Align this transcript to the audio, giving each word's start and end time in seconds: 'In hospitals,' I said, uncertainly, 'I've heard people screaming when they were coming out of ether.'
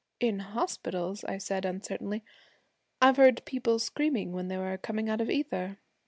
'In 0.19 0.39
hospitals,' 0.39 1.23
I 1.25 1.37
said, 1.37 1.63
uncertainly, 1.63 2.23
'I've 3.03 3.17
heard 3.17 3.45
people 3.45 3.77
screaming 3.77 4.31
when 4.31 4.47
they 4.47 4.57
were 4.57 4.79
coming 4.79 5.07
out 5.09 5.21
of 5.21 5.29
ether.' 5.29 5.77